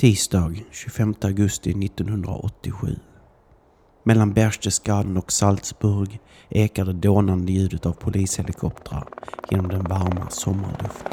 [0.00, 2.96] Tisdag 25 augusti 1987.
[4.04, 9.08] Mellan Berchtesgaden och Salzburg ekar det dånande ljudet av polishelikoptrar
[9.50, 11.12] genom den varma sommarluften.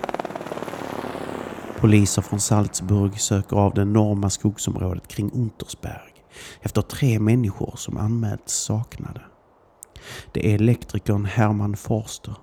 [1.79, 6.13] Poliser från Salzburg söker av det enorma skogsområdet kring Untersberg
[6.61, 9.21] efter tre människor som anmälts saknade.
[10.31, 12.35] Det är elektrikern Hermann Forster,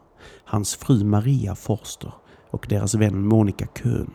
[0.45, 2.13] hans fru Maria Forster
[2.51, 4.11] och deras vän Monica Köhn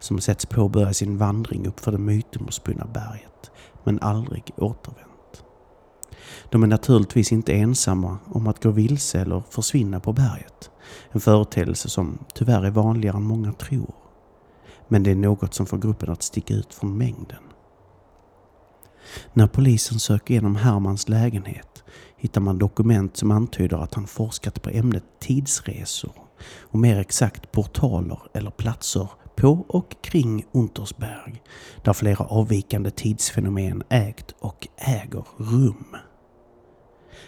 [0.00, 3.50] som setts påbörja sin vandring uppför det mytomspunna berget,
[3.84, 5.08] men aldrig återvänt.
[6.50, 10.70] De är naturligtvis inte ensamma om att gå vilse eller försvinna på berget.
[11.10, 13.94] En företeelse som tyvärr är vanligare än många tror.
[14.88, 17.42] Men det är något som får gruppen att sticka ut från mängden.
[19.32, 21.84] När polisen söker igenom Hermans lägenhet
[22.16, 26.12] hittar man dokument som antyder att han forskat på ämnet tidsresor
[26.60, 29.08] och mer exakt portaler eller platser
[29.40, 31.42] på och kring Untersberg
[31.84, 35.96] där flera avvikande tidsfenomen ägt och äger rum.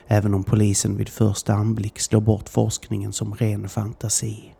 [0.06, 4.54] Även om polisen vid första anblick slår bort forskningen som ren fantasi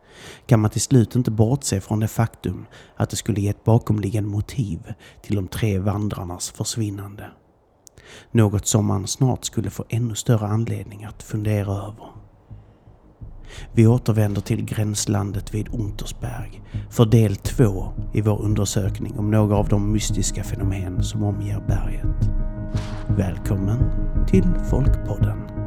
[0.46, 4.30] kan man till slut inte bortse från det faktum att det skulle ge ett bakomliggande
[4.30, 7.30] motiv till de tre vandrarnas försvinnande.
[8.30, 12.19] Något som man snart skulle få ännu större anledning att fundera över.
[13.72, 19.68] Vi återvänder till gränslandet vid Untersberg för del två i vår undersökning om några av
[19.68, 22.30] de mystiska fenomen som omger berget.
[23.08, 23.78] Välkommen
[24.28, 25.59] till Folkpodden.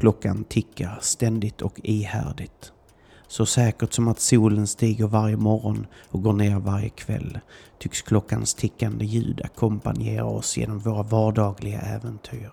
[0.00, 2.72] Klockan tickar ständigt och ihärdigt.
[3.28, 7.38] Så säkert som att solen stiger varje morgon och går ner varje kväll
[7.78, 12.50] tycks klockans tickande ljud ackompanjera oss genom våra vardagliga äventyr.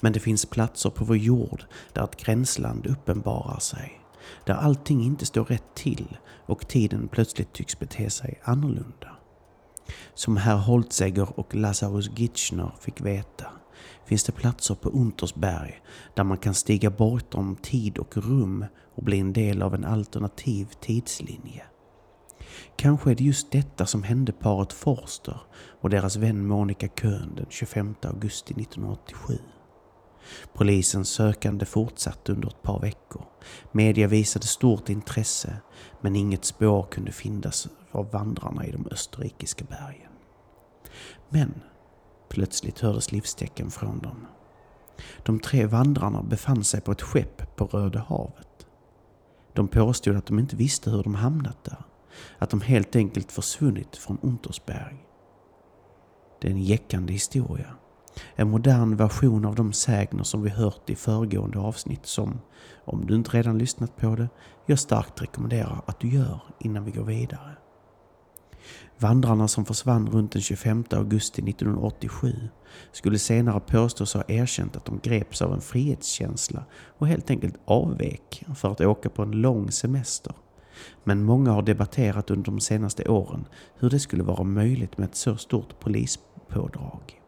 [0.00, 4.00] Men det finns platser på vår jord där ett gränsland uppenbarar sig.
[4.44, 9.16] Där allting inte står rätt till och tiden plötsligt tycks bete sig annorlunda.
[10.14, 13.46] Som herr Holtzegger och Lazarus Gitschner fick veta
[14.10, 15.82] finns det platser på Untersberg
[16.14, 20.68] där man kan stiga bortom tid och rum och bli en del av en alternativ
[20.80, 21.62] tidslinje.
[22.76, 25.40] Kanske är det just detta som hände paret Forster
[25.80, 29.38] och deras vän Monica Köhn den 25 augusti 1987.
[30.52, 33.24] Polisens sökande fortsatte under ett par veckor.
[33.72, 35.56] Media visade stort intresse
[36.00, 40.12] men inget spår kunde finnas av vandrarna i de österrikiska bergen.
[41.28, 41.54] Men
[42.30, 44.26] Plötsligt hördes livstecken från dem.
[45.22, 48.66] De tre vandrarna befann sig på ett skepp på Röda havet.
[49.52, 51.84] De påstod att de inte visste hur de hamnat där.
[52.38, 55.06] Att de helt enkelt försvunnit från Untersberg.
[56.40, 57.76] Det är en jäckande historia.
[58.34, 62.40] En modern version av de sägner som vi hört i föregående avsnitt som,
[62.84, 64.28] om du inte redan lyssnat på det,
[64.66, 67.56] jag starkt rekommenderar att du gör innan vi går vidare.
[69.00, 72.48] Vandrarna som försvann runt den 25 augusti 1987
[72.92, 76.64] skulle senare påstås ha erkänt att de greps av en frihetskänsla
[76.98, 80.32] och helt enkelt avvek för att åka på en lång semester.
[81.04, 83.46] Men många har debatterat under de senaste åren
[83.78, 87.20] hur det skulle vara möjligt med ett så stort polispådrag.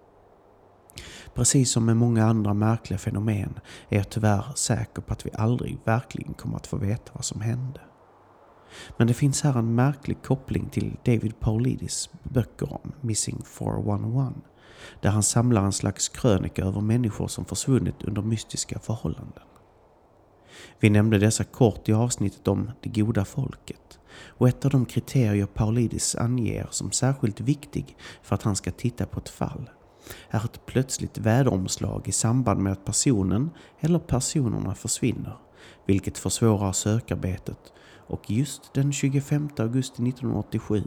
[1.34, 3.58] Precis som med många andra märkliga fenomen
[3.88, 7.40] är jag tyvärr säker på att vi aldrig verkligen kommer att få veta vad som
[7.40, 7.80] hände.
[8.96, 14.32] Men det finns här en märklig koppling till David Paulidis böcker om Missing 411
[15.00, 19.44] där han samlar en slags krönika över människor som försvunnit under mystiska förhållanden.
[20.80, 25.46] Vi nämnde dessa kort i avsnittet om det goda folket och ett av de kriterier
[25.46, 29.70] Paulidis anger som särskilt viktig för att han ska titta på ett fall
[30.30, 35.36] är ett plötsligt väderomslag i samband med att personen eller personerna försvinner,
[35.86, 37.72] vilket försvårar sökarbetet
[38.12, 40.82] och just den 25 augusti 1987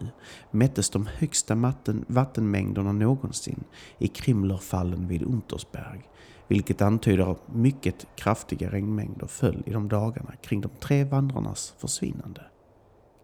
[0.51, 1.74] mättes de högsta
[2.07, 3.63] vattenmängderna någonsin
[3.98, 6.10] i Krimlerfallen vid Untersberg,
[6.48, 12.42] vilket antyder att mycket kraftiga regnmängder föll i de dagarna kring de tre vandrarnas försvinnande.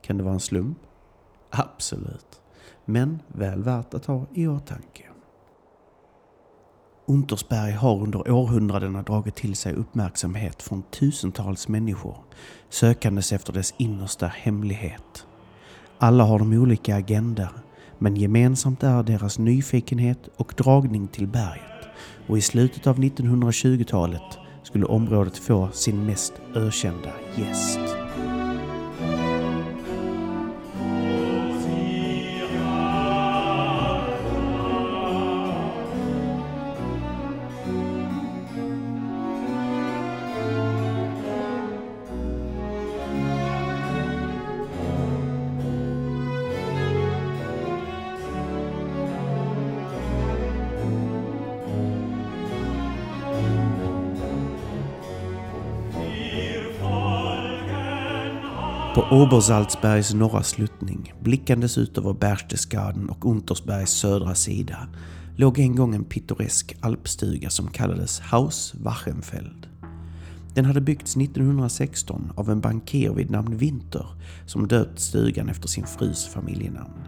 [0.02, 0.78] Kan det vara en slump?
[1.50, 2.42] Absolut,
[2.86, 5.11] men väl värt att ha i åtanke.
[7.06, 12.18] Untersberg har under århundradena dragit till sig uppmärksamhet från tusentals människor
[12.70, 15.26] sökandes efter dess innersta hemlighet.
[15.98, 17.50] Alla har de olika agendor
[18.00, 21.88] men gemensamt är deras nyfikenhet och dragning till berget
[22.28, 28.01] och i slutet av 1920-talet skulle området få sin mest ökända gäst.
[59.02, 64.88] På Obersalzbergs norra sluttning, blickandes ut över Berchtesgaden och Untersbergs södra sida,
[65.36, 69.68] låg en gång en pittoresk alpstuga som kallades Haus Wachenfeld.
[70.54, 74.06] Den hade byggts 1916 av en bankir vid namn Winter
[74.46, 77.02] som döpt stugan efter sin frus familjenamn.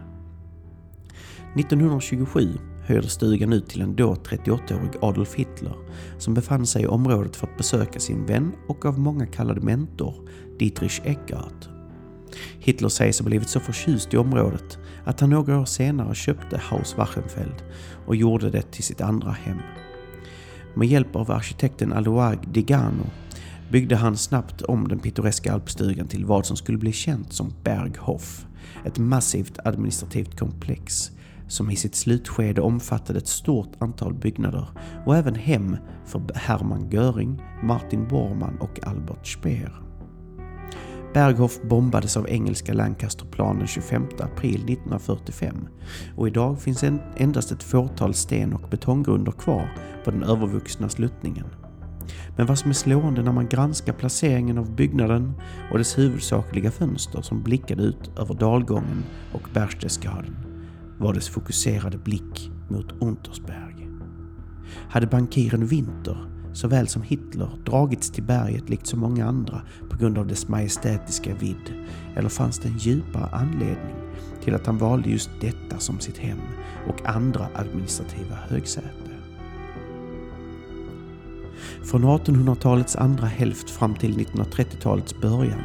[1.56, 5.76] 1927 hyrde stugan ut till en då 38-årig Adolf Hitler
[6.18, 10.14] som befann sig i området för att besöka sin vän och av många kallad mentor
[10.58, 11.73] Dietrich Eckart
[12.58, 16.96] Hitler sägs ha blivit så förtjust i området att han några år senare köpte Haus
[16.96, 17.62] Wachenfeld
[18.06, 19.58] och gjorde det till sitt andra hem.
[20.74, 23.06] Med hjälp av arkitekten Alois Digano
[23.70, 28.46] byggde han snabbt om den pittoreska alpstugan till vad som skulle bli känt som Berghof,
[28.84, 31.10] ett massivt administrativt komplex
[31.48, 34.66] som i sitt slutskede omfattade ett stort antal byggnader
[35.06, 35.76] och även hem
[36.06, 39.72] för Hermann Göring, Martin Bormann och Albert Speer.
[41.14, 45.68] Berghof bombades av engelska Lancasterplan den 25 april 1945
[46.16, 46.84] och idag finns
[47.16, 49.68] endast ett fåtal sten och betonggrunder kvar
[50.04, 51.46] på den övervuxna sluttningen.
[52.36, 55.32] Men vad som är slående när man granskar placeringen av byggnaden
[55.72, 60.36] och dess huvudsakliga fönster som blickade ut över dalgången och Berchtesgaden
[60.98, 63.88] var dess fokuserade blick mot Untersberg.
[64.88, 70.18] Hade bankiren Winter såväl som Hitler dragits till berget likt så många andra på grund
[70.18, 71.74] av dess majestätiska vidd?
[72.16, 73.96] Eller fanns det en djupare anledning
[74.44, 76.40] till att han valde just detta som sitt hem
[76.88, 78.88] och andra administrativa högsäte?
[81.84, 85.62] Från 1800-talets andra hälft fram till 1930-talets början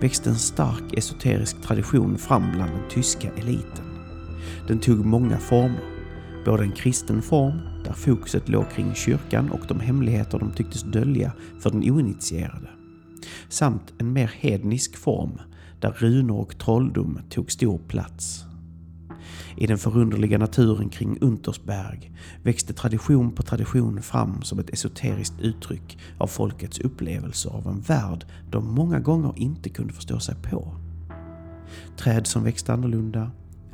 [0.00, 3.84] växte en stark esoterisk tradition fram bland den tyska eliten.
[4.68, 5.97] Den tog många former,
[6.48, 11.32] både en kristen form där fokuset låg kring kyrkan och de hemligheter de tycktes dölja
[11.60, 12.68] för den oinitierade.
[13.48, 15.38] Samt en mer hednisk form
[15.80, 18.44] där runor och trolldom tog stor plats.
[19.56, 22.12] I den förunderliga naturen kring Untersberg
[22.42, 28.26] växte tradition på tradition fram som ett esoteriskt uttryck av folkets upplevelser av en värld
[28.50, 30.74] de många gånger inte kunde förstå sig på.
[31.96, 33.30] Träd som växte annorlunda,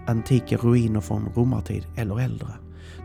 [0.06, 2.48] antika ruiner från romartid eller äldre,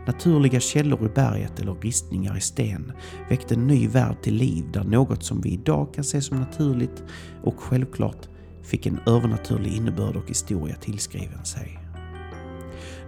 [0.06, 2.92] Naturliga källor i berget eller ristningar i sten
[3.28, 7.02] väckte en ny värld till liv där något som vi idag kan se som naturligt
[7.44, 8.28] och självklart
[8.62, 11.78] fick en övernaturlig innebörd och historia tillskriven sig.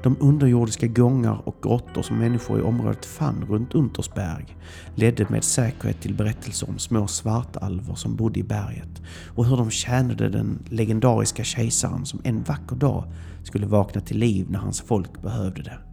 [0.03, 4.57] De underjordiska gångar och grottor som människor i området fann runt Untersberg
[4.95, 9.71] ledde med säkerhet till berättelser om små svartalver som bodde i berget och hur de
[9.71, 13.05] tjänade den legendariska kejsaren som en vacker dag
[13.43, 15.92] skulle vakna till liv när hans folk behövde det.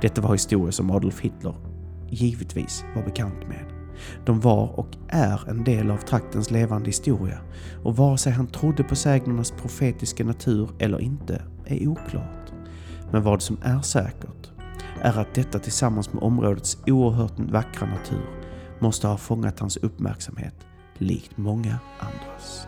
[0.00, 1.54] Detta var historier som Adolf Hitler
[2.10, 3.64] givetvis var bekant med.
[4.26, 7.38] De var och är en del av traktens levande historia
[7.84, 12.52] och vare sig han trodde på sägnernas profetiska natur eller inte är oklart.
[13.12, 14.50] Men vad som är säkert
[15.00, 18.26] är att detta tillsammans med områdets oerhört vackra natur
[18.78, 20.54] måste ha fångat hans uppmärksamhet
[20.98, 22.66] likt många andras.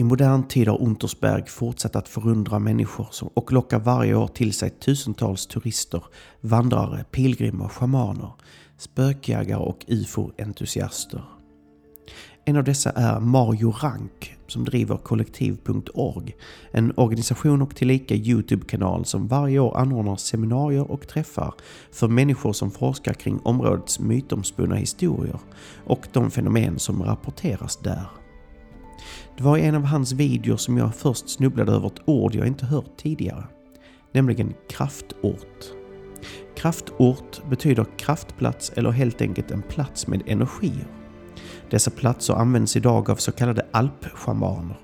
[0.00, 4.70] I modern tid har Untersberg fortsatt att förundra människor och lockar varje år till sig
[4.70, 6.04] tusentals turister,
[6.40, 8.32] vandrare, pilgrimer, schamaner,
[8.78, 11.22] spökjägare och ufo-entusiaster.
[12.44, 16.36] En av dessa är Mario Rank som driver kollektiv.org,
[16.72, 21.54] en organisation och tillika Youtube-kanal som varje år anordnar seminarier och träffar
[21.92, 25.38] för människor som forskar kring områdets mytomspunna historier
[25.86, 28.19] och de fenomen som rapporteras där.
[29.36, 32.46] Det var i en av hans videor som jag först snubblade över ett ord jag
[32.46, 33.44] inte hört tidigare.
[34.12, 35.64] Nämligen kraftort.
[36.56, 40.86] Kraftort betyder kraftplats eller helt enkelt en plats med energier.
[41.70, 44.76] Dessa platser används idag av så kallade alpschamaner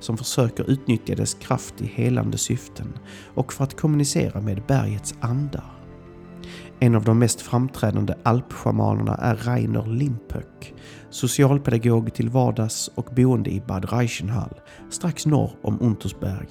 [0.00, 2.98] som försöker utnyttja dess kraft i helande syften
[3.34, 5.79] och för att kommunicera med bergets andar.
[6.82, 10.74] En av de mest framträdande alpschamanerna är Rainer Limpöck,
[11.10, 14.60] socialpedagog till vardags och boende i Bad Reichenhall,
[14.90, 16.48] strax norr om Untersberg.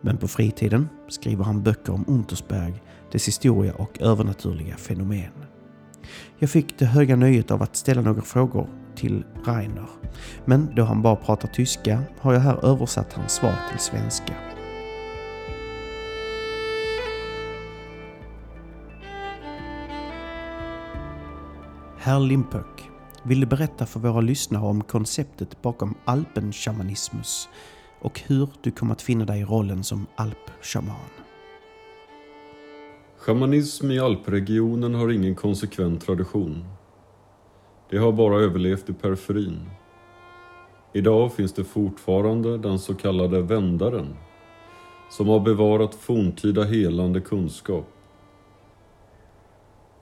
[0.00, 2.82] Men på fritiden skriver han böcker om Untersberg,
[3.12, 5.32] dess historia och övernaturliga fenomen.
[6.38, 9.88] Jag fick det höga nöjet av att ställa några frågor till Rainer.
[10.44, 14.47] Men då han bara pratar tyska har jag här översatt hans svar till svenska.
[22.08, 22.90] Herr Limpök,
[23.22, 27.48] vill du berätta för våra lyssnare om konceptet bakom alpenshamanismus
[28.00, 31.10] och hur du kom att finna dig i rollen som alpshaman?
[33.18, 36.64] Shamanism i alpregionen har ingen konsekvent tradition.
[37.90, 39.70] Det har bara överlevt i periferin.
[40.92, 44.16] Idag finns det fortfarande den så kallade vändaren
[45.10, 47.86] som har bevarat forntida helande kunskap.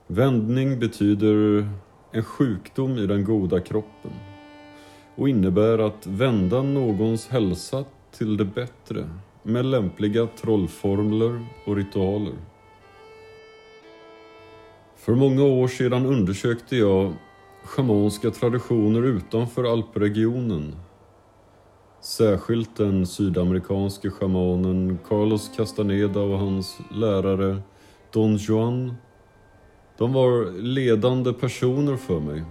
[0.07, 1.67] Vändning betyder
[2.17, 4.11] en sjukdom i den goda kroppen
[5.15, 9.09] och innebär att vända någons hälsa till det bättre
[9.43, 12.33] med lämpliga trollformler och ritualer.
[14.95, 17.13] För många år sedan undersökte jag
[17.63, 20.75] schamanska traditioner utanför alpregionen.
[22.01, 27.61] Särskilt den sydamerikanske schamanen Carlos Castaneda och hans lärare
[28.13, 28.93] Don Juan
[29.97, 32.43] de var ledande personer för mig.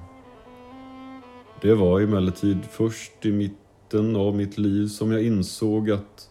[1.62, 6.31] Det var emellertid först i mitten av mitt liv som jag insåg att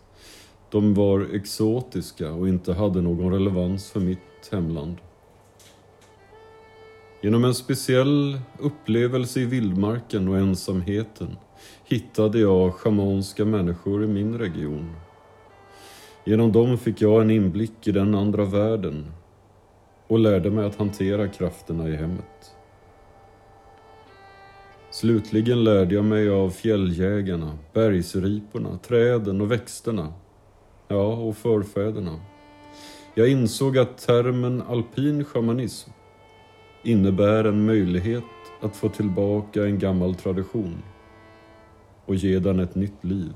[0.71, 4.97] de var exotiska och inte hade någon relevans för mitt hemland.
[7.21, 11.37] Genom en speciell upplevelse i vildmarken och ensamheten
[11.85, 14.95] hittade jag schamanska människor i min region.
[16.23, 19.11] Genom dem fick jag en inblick i den andra världen
[20.07, 22.55] och lärde mig att hantera krafterna i hemmet.
[24.91, 30.13] Slutligen lärde jag mig av fjälljägarna, bergsriporna, träden och växterna.
[30.87, 32.19] Ja, och förfäderna.
[33.13, 35.89] Jag insåg att termen alpin shamanism
[36.83, 38.23] innebär en möjlighet
[38.61, 40.77] att få tillbaka en gammal tradition
[42.05, 43.33] och ge den ett nytt liv.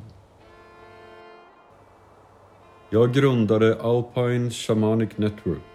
[2.89, 5.68] Jag grundade Alpine Shamanic Network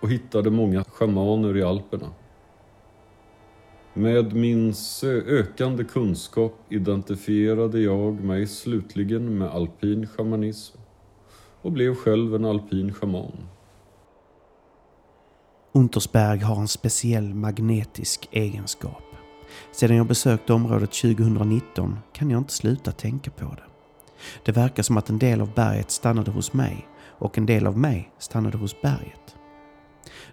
[0.00, 2.12] och hittade många schamaner i Alperna.
[3.94, 4.74] Med min
[5.26, 10.78] ökande kunskap identifierade jag mig slutligen med alpin shamanism
[11.62, 13.48] och blev själv en alpin schaman.
[15.72, 19.02] Untersberg har en speciell magnetisk egenskap.
[19.72, 23.62] Sedan jag besökte området 2019 kan jag inte sluta tänka på det.
[24.44, 26.88] Det verkar som att en del av berget stannade hos mig
[27.18, 29.36] och en del av mig stannade hos berget.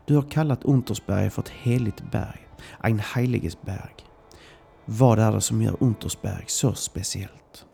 [0.05, 2.47] Du har kallat Untersberg för ett heligt berg,
[2.79, 3.95] ein heiliges Berg.
[4.85, 7.65] Vad är det som gör Untersberg så speciellt?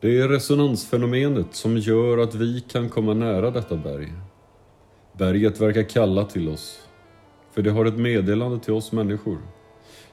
[0.00, 4.12] Det är resonansfenomenet som gör att vi kan komma nära detta berg.
[5.12, 6.88] Berget verkar kalla till oss,
[7.52, 9.38] för det har ett meddelande till oss människor.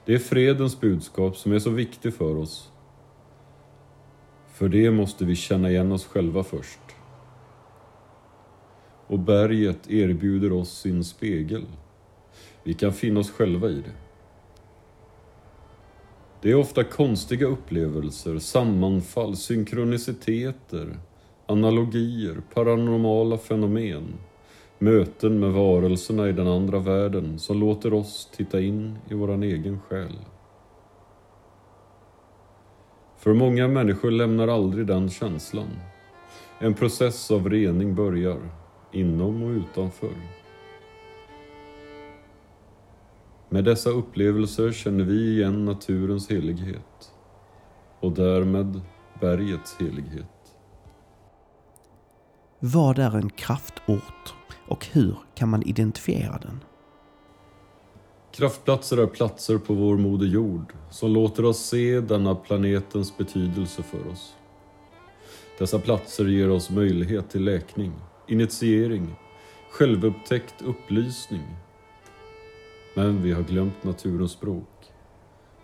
[0.04, 2.70] Det är fredens budskap som är så viktigt för oss.
[4.54, 6.80] För det måste vi känna igen oss själva först.
[9.08, 11.66] Och berget erbjuder oss sin spegel.
[12.62, 13.92] Vi kan finna oss själva i det.
[16.42, 20.96] Det är ofta konstiga upplevelser, sammanfall, synkroniciteter,
[21.46, 24.14] analogier, paranormala fenomen,
[24.78, 29.80] möten med varelserna i den andra världen som låter oss titta in i våran egen
[29.80, 30.18] själ.
[33.16, 35.70] För många människor lämnar aldrig den känslan.
[36.58, 38.38] En process av rening börjar,
[38.98, 40.12] inom och utanför.
[43.48, 47.12] Med dessa upplevelser känner vi igen naturens helighet
[48.00, 48.80] och därmed
[49.20, 50.56] bergets helighet.
[52.58, 54.34] Vad är en kraftort
[54.68, 56.60] och hur kan man identifiera den?
[58.32, 64.08] Kraftplatser är platser på vår moder jord som låter oss se denna planetens betydelse för
[64.08, 64.34] oss.
[65.58, 67.92] Dessa platser ger oss möjlighet till läkning,
[68.28, 69.16] initiering,
[69.70, 71.42] självupptäckt upplysning.
[72.96, 74.92] Men vi har glömt naturens språk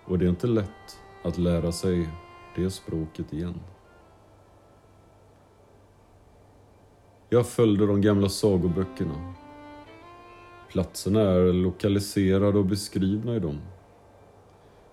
[0.05, 2.09] och det är inte lätt att lära sig
[2.57, 3.61] det språket igen.
[7.29, 9.35] Jag följde de gamla sagoböckerna.
[10.69, 13.61] Platserna är lokaliserade och beskrivna i dem.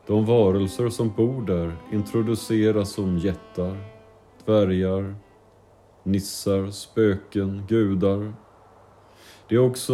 [0.07, 3.77] De varelser som bor där introduceras som jättar,
[4.45, 5.15] dvärgar,
[6.03, 8.33] nissar, spöken, gudar.
[9.49, 9.93] Det är också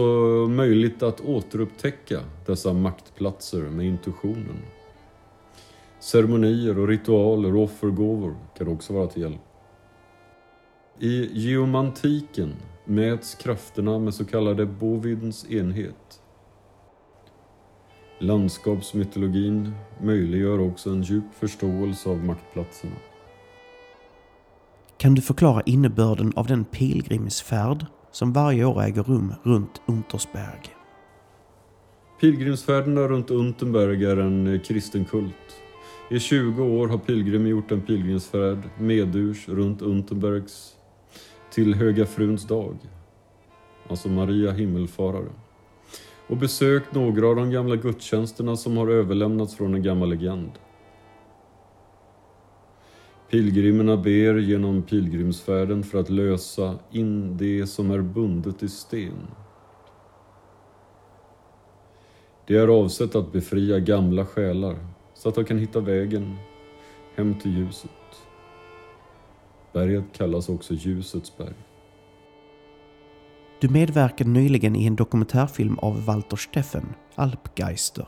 [0.49, 4.57] möjligt att återupptäcka dessa maktplatser med intuitionen.
[5.99, 9.41] Ceremonier och ritualer och offergåvor kan också vara till hjälp.
[10.99, 16.21] I geomantiken mäts krafterna med så kallade Bovidens enhet.
[18.19, 22.95] Landskapsmytologin möjliggör också en djup förståelse av maktplatserna.
[24.99, 30.61] Kan du förklara innebörden av den pilgrimsfärd som varje år äger rum runt Untersberg?
[32.21, 35.33] Pilgrimsfärderna runt Unterberg är en eh, kristen kult.
[36.09, 40.75] I 20 år har pilgrimer gjort en pilgrimsfärd medurs runt Unterbergs
[41.51, 42.77] till Höga Fruns dag,
[43.89, 45.29] alltså Maria himmelfarare,
[46.27, 50.51] och besökt några av de gamla gudstjänsterna som har överlämnats från en gammal legend.
[53.29, 59.27] Pilgrimerna ber genom pilgrimsfärden för att lösa in det som är bundet i sten.
[62.47, 64.77] Det är avsett att befria gamla själar
[65.13, 66.35] så att de kan hitta vägen
[67.15, 67.91] hem till ljuset.
[69.73, 71.55] Berget kallas också Ljusets berg.
[73.61, 76.85] Du medverkade nyligen i en dokumentärfilm av Walter Steffen,
[77.15, 78.07] Alpgeister.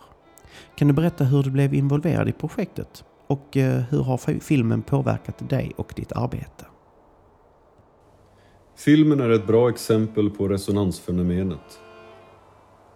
[0.75, 3.03] Kan du berätta hur du blev involverad i projektet?
[3.29, 6.65] Och eh, hur har filmen påverkat dig och ditt arbete?
[8.75, 11.79] Filmen är ett bra exempel på resonansfenomenet.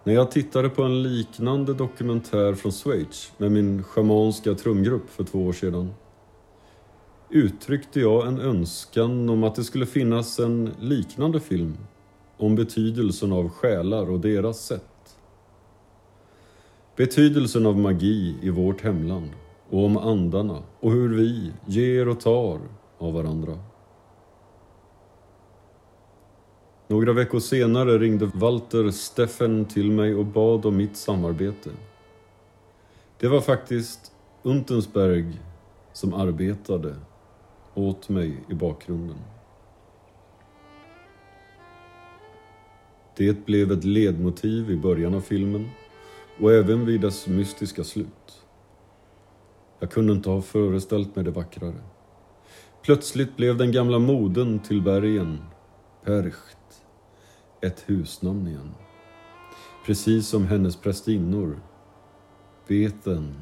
[0.04, 5.46] När jag tittade på en liknande dokumentär från Schweiz med min schamanska trumgrupp för två
[5.46, 5.94] år sedan
[7.30, 11.76] uttryckte jag en önskan om att det skulle finnas en liknande film
[12.36, 15.16] om betydelsen av själar och deras sätt.
[16.96, 19.30] Betydelsen av magi i vårt hemland
[19.70, 22.60] och om andarna och hur vi ger och tar
[22.98, 23.58] av varandra.
[26.88, 31.70] Några veckor senare ringde Walter Steffen till mig och bad om mitt samarbete.
[33.18, 35.40] Det var faktiskt Untensberg
[35.92, 36.96] som arbetade
[37.74, 39.18] åt mig i bakgrunden.
[43.16, 45.70] Det blev ett ledmotiv i början av filmen
[46.40, 48.43] och även vid dess mystiska slut.
[49.78, 51.80] Jag kunde inte ha föreställt mig det vackrare.
[52.82, 55.38] Plötsligt blev den gamla moden till bergen,
[56.04, 56.58] Percht,
[57.60, 58.74] ett husnamn igen.
[59.86, 61.60] Precis som hennes prästinnor,
[62.66, 63.34] veten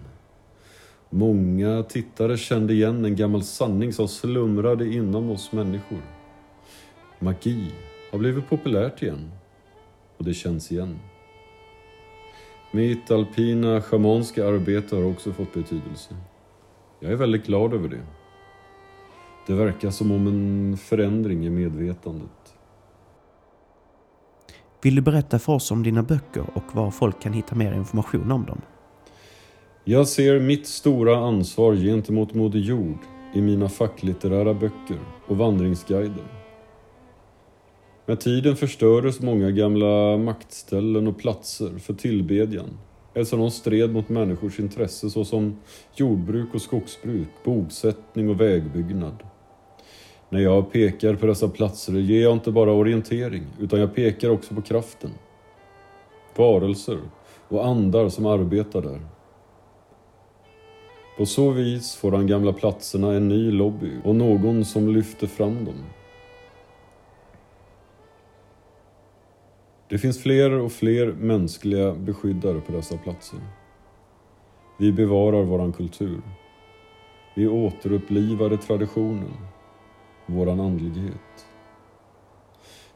[1.15, 6.03] Många tittare kände igen en gammal sanning som slumrade inom oss människor.
[7.19, 7.73] magi
[8.13, 9.31] har blivit populärt igen.
[10.17, 10.99] Och det känns igen.
[12.75, 16.17] Mitt alpina schamanska arbete har också fått betydelse.
[17.01, 18.03] Jag är väldigt glad över det.
[19.47, 22.55] Det verkar som om en förändring i medvetandet.
[24.83, 28.33] Vill du berätta för oss om dina böcker och var folk kan hitta mer information
[28.33, 28.61] om dem?
[29.85, 32.99] Jag ser mitt stora ansvar gentemot Moder Jord
[33.35, 36.42] i mina facklitterära böcker och vandringsguider.
[38.07, 42.79] Med tiden förstördes många gamla maktställen och platser för tillbedjan
[43.15, 45.57] eftersom de stred mot människors intresse såsom
[45.95, 49.23] jordbruk och skogsbruk, bosättning och vägbyggnad.
[50.29, 54.55] När jag pekar på dessa platser ger jag inte bara orientering utan jag pekar också
[54.55, 55.11] på kraften.
[56.37, 56.99] Varelser
[57.49, 59.01] och andar som arbetar där.
[61.19, 65.65] På så vis får de gamla platserna en ny lobby och någon som lyfter fram
[65.65, 65.85] dem.
[69.93, 73.39] Det finns fler och fler mänskliga beskyddare på dessa platser.
[74.79, 76.23] Vi bevarar våran kultur.
[77.37, 79.33] Vi återupplivade traditionen,
[80.27, 81.47] våran andlighet.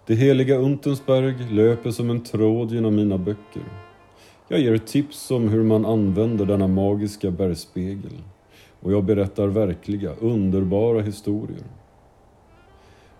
[0.06, 3.64] Det heliga Untensberg löper som en tråd genom mina böcker.
[4.48, 8.22] Jag ger tips om hur man använder denna magiska bergspegel
[8.80, 11.64] och jag berättar verkliga, underbara historier.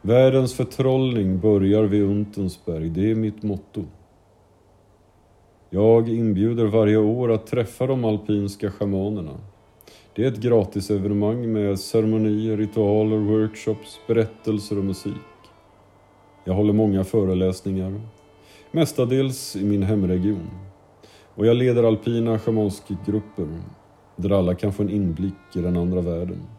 [0.06, 3.84] Världens förtrollning börjar vid Untensberg, det är mitt motto.
[5.70, 9.32] Jag inbjuder varje år att träffa de alpinska schamanerna.
[10.14, 15.12] Det är ett gratisevenemang med ceremonier, ritualer, workshops, berättelser och musik.
[16.44, 18.00] Jag håller många föreläsningar,
[18.70, 20.50] mestadels i min hemregion.
[21.34, 23.60] Och jag leder alpina schamanskgrupper
[24.16, 26.55] där alla kan få en inblick i den andra världen.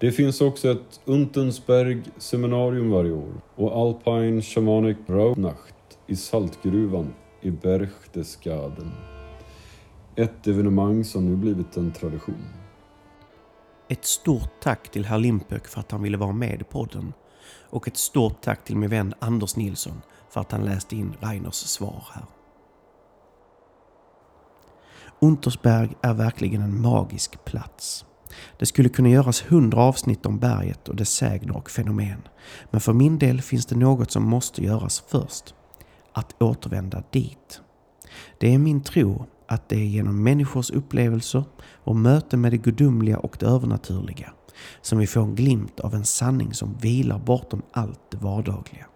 [0.00, 7.50] Det finns också ett Untensberg seminarium varje år och Alpine Shamanic Rauhnacht i Saltgruvan i
[7.50, 8.92] Berchtesgaden.
[10.16, 12.44] Ett evenemang som nu blivit en tradition.
[13.88, 17.12] Ett stort tack till herr Limpök för att han ville vara med i podden.
[17.70, 21.54] Och ett stort tack till min vän Anders Nilsson för att han läste in Reiners
[21.54, 22.24] svar här.
[25.18, 28.04] Untersberg är verkligen en magisk plats.
[28.58, 32.22] Det skulle kunna göras hundra avsnitt om berget och dess sägner och fenomen.
[32.70, 35.54] Men för min del finns det något som måste göras först.
[36.12, 37.60] Att återvända dit.
[38.38, 41.44] Det är min tro att det är genom människors upplevelser
[41.84, 44.32] och möte med det gudomliga och det övernaturliga
[44.82, 48.86] som vi får en glimt av en sanning som vilar bortom allt det vardagliga.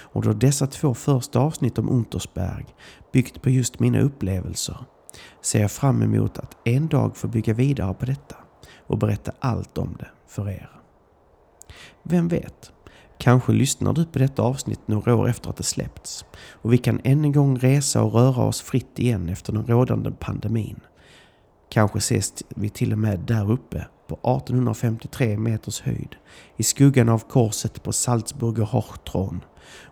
[0.00, 2.66] Och då dessa två första avsnitt om Untersberg
[3.12, 4.76] byggt på just mina upplevelser
[5.42, 8.36] ser jag fram emot att en dag få bygga vidare på detta
[8.92, 10.70] och berätta allt om det för er.
[12.02, 12.72] Vem vet?
[13.18, 17.00] Kanske lyssnar du på detta avsnitt några år efter att det släppts och vi kan
[17.04, 20.80] än en gång resa och röra oss fritt igen efter den rådande pandemin.
[21.68, 26.16] Kanske ses vi till och med där uppe på 1853 meters höjd
[26.56, 29.40] i skuggan av korset på Salzburger Hochtron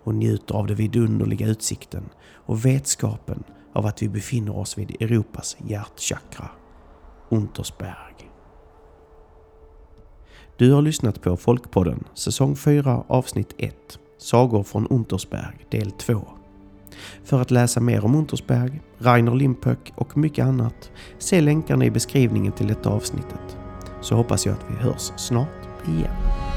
[0.04, 5.56] och njuter av den vidunderliga utsikten och vetskapen av att vi befinner oss vid Europas
[5.66, 6.50] hjärtchakra,
[7.28, 8.19] Untersberg.
[10.60, 13.74] Du har lyssnat på Folkpodden säsong 4 avsnitt 1
[14.18, 16.22] Sagor från Untersberg del 2.
[17.24, 22.52] För att läsa mer om Untersberg, Rainer Limpöck och mycket annat, se länkarna i beskrivningen
[22.52, 23.56] till detta avsnittet.
[24.00, 26.49] Så hoppas jag att vi hörs snart igen.